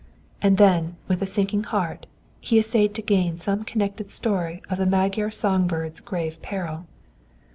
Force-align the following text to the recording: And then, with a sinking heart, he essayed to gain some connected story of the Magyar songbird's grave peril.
And 0.41 0.57
then, 0.57 0.95
with 1.07 1.21
a 1.21 1.27
sinking 1.27 1.65
heart, 1.65 2.07
he 2.39 2.57
essayed 2.57 2.95
to 2.95 3.03
gain 3.03 3.37
some 3.37 3.63
connected 3.63 4.09
story 4.09 4.63
of 4.67 4.79
the 4.79 4.87
Magyar 4.87 5.29
songbird's 5.29 5.99
grave 5.99 6.41
peril. 6.41 6.87